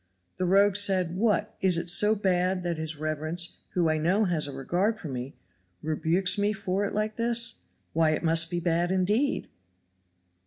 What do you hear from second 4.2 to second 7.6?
has a regard for me, rebukes me for it like this?